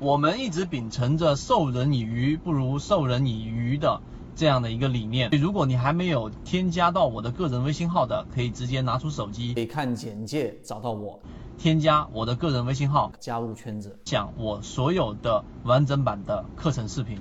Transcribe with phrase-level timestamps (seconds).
[0.00, 4.00] 我们一直秉承着授人以鱼不如授人以渔的
[4.34, 5.28] 这样的一个理念。
[5.32, 11.20] 如果你还没有添加到我的个人微信号的，可以直接拿出手机，可以看简介找到我，
[11.58, 17.18] 添加我的个人微信号，加入圈子，讲我所有的完整版的课程视频。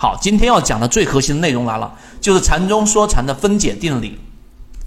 [0.00, 4.18] 好，今天要讲的最核心的内容来了，就是禅中说禅的分解定理。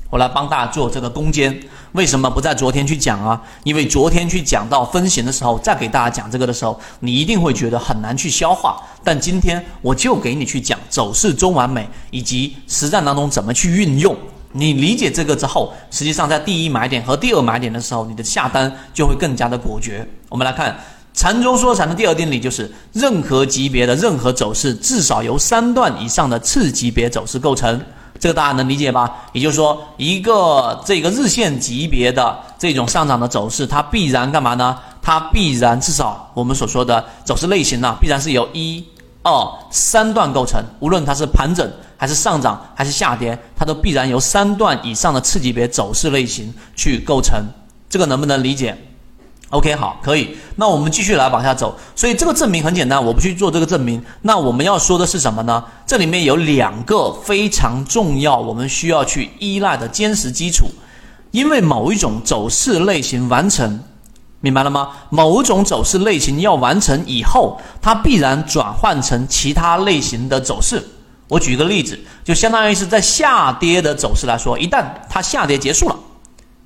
[0.09, 1.55] 我来帮大家做这个攻坚，
[1.91, 3.39] 为什么不在昨天去讲啊？
[3.63, 8.81] 因为昨天去讲到分型的时候，再给大家讲这个的时候，你一定会觉得很难去消化。
[9.03, 14.15] 但今天我就给你去讲走势中完美以及实战当中怎么去运用。
[14.51, 20.03] 你理解这个之后，实际上在第一买点和第二买点的时候，你的下单就会更加的果决。
[20.27, 20.75] 我们来看
[21.13, 27.79] 禅中说禅的第二定理，就是任何级别的任何走势，至少由三段以上的次级别走势构成。
[28.19, 29.09] 这个大家能理解吧？
[29.31, 34.77] 也就是说，一个这个日线级别的这种上涨的走势，它必然干嘛呢？
[35.01, 38.83] 它必然至少我们所说的走势类型呢，必然是由一、
[39.23, 39.31] 二、
[39.71, 40.61] 三段构成。
[40.79, 47.41] 无论它是盘整还是上涨还是下跌，它都必然由三段以上的次级别走势类型去构成。
[47.89, 48.77] 这个能不能理解
[49.49, 50.37] ？OK，好，可以。
[50.55, 51.75] 那我们继续来往下走。
[51.95, 54.03] 所以这个证明很简单，我不去做这个证明。
[54.21, 55.63] 那我们要说的是什么呢？
[55.85, 60.67] 这里面有两个非常重要，我们需要去依赖的坚实基础。
[61.31, 63.79] 因为某一种走势类型完成，
[64.41, 64.89] 明白了吗？
[65.09, 70.83] 某种走势类型要完成以后，它必然转换成其他类型的走势。
[71.27, 75.95] 我举一个例子，就相当于是在下跌的走势来说，一旦它下跌结束了。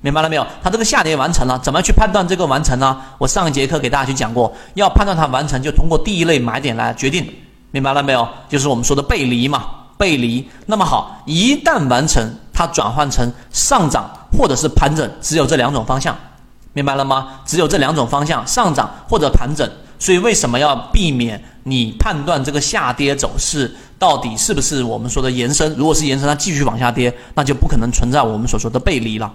[0.04, 0.46] 明白了没有？
[0.62, 3.00] 它这个下跌完成了，怎么去判断这个完成呢？
[3.16, 7.26] 我上一节课给大家去讲过，要判断它完成，就通过第一类买点来决定。
[7.70, 8.28] 明白了没有？
[8.46, 9.64] 就是我们说的背离嘛，
[9.96, 10.46] 背离。
[10.66, 14.04] 那么好，一旦完成，它转换成上涨
[14.36, 16.14] 或者是盘整，只有这两种方向。
[16.74, 17.40] 明白了吗？
[17.46, 19.66] 只有这两种方向，上涨或者盘整。
[19.98, 25.74] 所以为什么要避免你判断这个下跌走势到底是不是我们说的延伸？
[25.78, 29.32] 如果是延伸，它继续往下跌，那就不可能存在我们所说的背离了。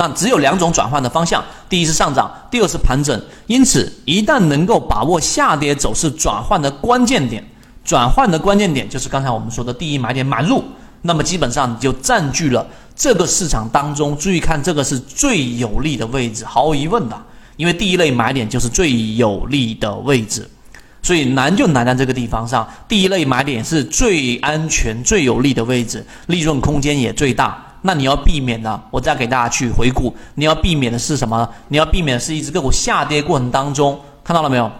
[0.00, 3.22] 那只有两种转换的方向，第一是上涨，第二是盘整。
[3.46, 7.44] 因此，一旦能够把握下跌走势转换的关键点，
[7.84, 10.64] 转换的关键点就是刚才我们说的第一买点买入，
[11.02, 12.66] 那么基本上你就占据了
[12.96, 14.16] 这个市场当中。
[14.16, 17.22] 注意看，这个是最有利的位置，毫无疑问的，
[17.58, 20.48] 因为第一类买点就是最有利的位置，
[21.02, 22.66] 所以难就难在这个地方上。
[22.88, 27.66] 第一类买点是最安全、最有利的位置，利润空间也最大。
[27.82, 30.14] 那你要避免的，我再给大家去回顾。
[30.34, 31.48] 你要避免的是什么？
[31.68, 34.70] 你要避免的是一只个股下跌过程当中，看到了没有？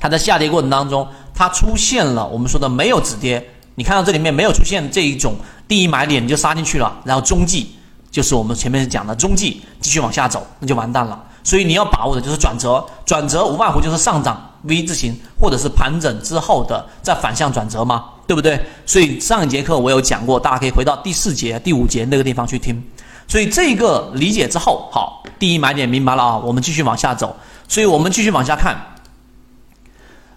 [0.00, 3.46] 它在下跌过程当中，它出现了我们说的没有止跌。
[3.74, 5.34] 你看到这里面没有出现这一种
[5.66, 7.74] 第一买点，你就杀进去了，然后中继
[8.10, 11.22] 就是我们前面讲的中继继续往下走，那就完蛋了。
[11.44, 18.04] 所以你要把握的就是转折，转折无外乎就是上涨 V 字形，或者是盘整之后的再反向转折嘛。
[18.26, 18.60] 对不对？
[18.86, 22.82] 所以上一节课我有讲过，大家可以回到第四节、第五节那个地方去听。
[23.28, 27.34] 所以这个理解之后，好，第一买点明白了啊，我们继续往下走。
[27.68, 28.76] 所以我们继续往下看。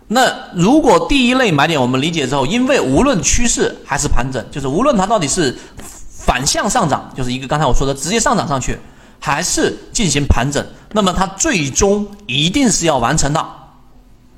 [0.07, 8.77] 那如果第一类买点我们理解之后，因为无论趋势还是盘整，就是无论它到底是反向上涨，就是一个刚才我说的直接上涨上去，
[9.19, 13.45] 还是进行盘整，那么它最终一定是要完成的。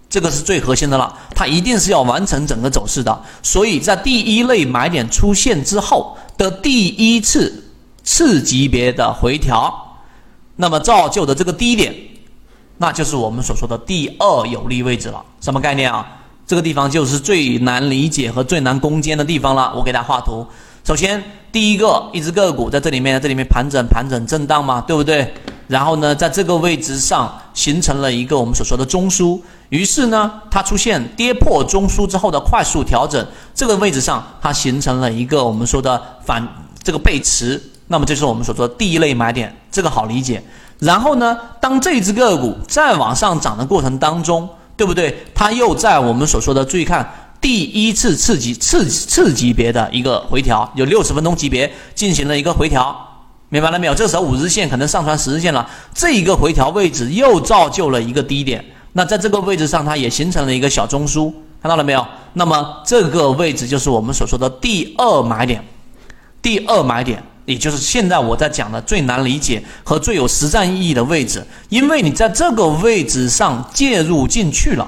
[0.10, 3.22] 这个是最核心的了，它一定是要完成整个走势的。
[3.44, 7.72] 所以在第一类买点出现之后的第一次
[8.04, 10.00] 次级别的回调，
[10.56, 11.94] 那么造就的这个低点，
[12.78, 15.24] 那就是我们所说的第二有利位置了。
[15.42, 16.08] 什么概念啊？
[16.46, 19.74] 这个地方就是最难理解和最难攻坚的地方了。
[19.76, 20.48] 我给大家画图。
[20.86, 25.34] 首先，第一个一只个股在这里面，这里面盘整、盘整、震荡嘛，对不对？
[25.68, 29.40] 然后呢，在这个位置上形成了一个我们所说的中枢。
[29.70, 36.48] 于是呢，它出现跌破中枢之后的快速调整，这个位置上它形成了一个我们说的反
[36.82, 40.42] 这个背驰，那么这是我们所说的第一类买点，这个好理解。
[40.80, 45.26] 然后呢，当这只个股再往上涨的过程当中，对不对？
[45.36, 47.06] 它又在我们所说的注意看
[47.42, 53.07] 第一次次级次次级别的一个回调，有六十分钟级别进行了一个回调，
[53.50, 53.96] 明白了没有？
[53.96, 58.64] 这时候五日线可能上穿十日线了，这一个回调位置又造就了一个低点。
[58.92, 62.06] 那在这个位置上，它也形成了一个小中枢，看到了没有？
[62.34, 65.64] 那么这个位置就是我们所说的第二买点，
[66.42, 74.86] 第二买点，也就是现在我在讲的最难理解和最有实战意义的位置，因为你在这个位置上介入进去了，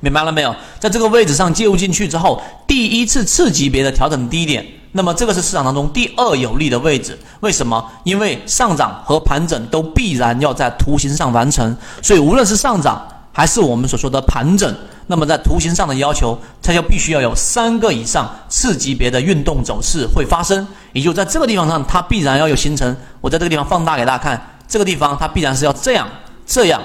[0.00, 0.52] 明白了没有？
[0.80, 4.66] 在这个位置上介入进去之后，第一次次级别的调整低点。
[4.94, 7.82] 那么这个是市场当中第二有利的位置，为什么？
[8.04, 13.02] 因为上涨和盘整都必然要在图形上完成，所以无论是上涨
[13.32, 14.74] 还是我们所说的盘整，
[15.06, 22.94] 那么在图形上的要求，它就必须要有三个以上次级别的运动走势会发生，也就在这个地方上，它必然要有形成。
[23.22, 26.06] 我在这个地方放大给大家看，这个地方它必然是要这样、
[26.44, 26.82] 这样、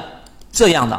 [0.50, 0.98] 这样的，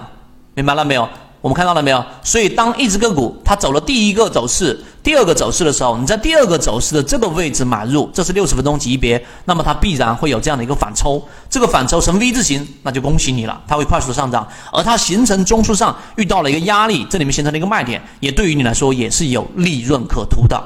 [0.53, 1.09] 明白了没有？
[1.41, 2.05] 我们看到了没有？
[2.23, 14.47] 所以当一只个股它走了第一个走势、第二个走势的时候，你在第二个走势的这个位置买入，这是六十分钟级别，那么它必然会有这样的一个反抽，这个反抽成 V 字形，那就恭喜你了，它会快速的上涨。
[14.73, 20.61] 而它形成中枢上遇到了一个压力，这里面形成了一个卖点，也对于你来说也是有利润可图的。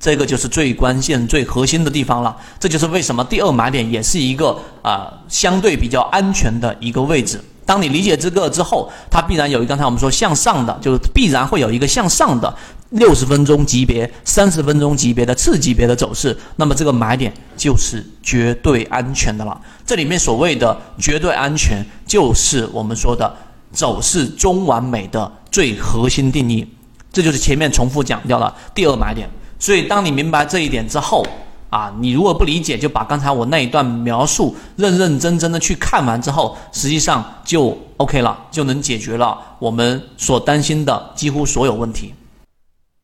[0.00, 2.34] 这个就是最关键、最核心的地方了。
[2.58, 7.40] 这就是为什么第二买点也是一个啊相对比较安全的一个位置。
[7.72, 12.54] 当你理解这个之后，它必然有一刚才我们说向上的，就是必然会有一个向上的
[12.90, 19.58] 六十分钟级别、三十分钟级别的次级别的走势，那么这个买点就是绝对安全的了。
[19.86, 23.34] 这里面所谓的绝对安全，就是我们说的
[23.72, 26.68] 走势中完美的最核心定义。
[27.10, 29.26] 这就是前面重复讲掉了第二买点。
[29.58, 31.26] 所以当你明白这一点之后，
[31.72, 42.12] 啊，你如果不理解，就把刚才我那一段描述认认真真的去看完之后，实际上就 OK 了，就能解决了我们所担心的几乎所有问题。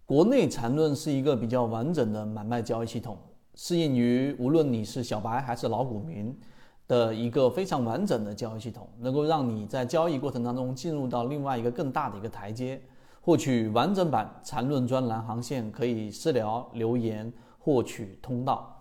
[0.05, 3.17] 国内缠论是一个比较完整的买卖交易系统，
[3.55, 6.39] 适应于无论你是小白还是老股民
[6.87, 12.79] 的一个非常完整的交易系统，能够让你在交易过程当中进入到另外一个更大的一个台阶。
[13.23, 17.33] 获取完整版缠论专栏航线，可以私聊留言。
[17.59, 18.78] 获取通道。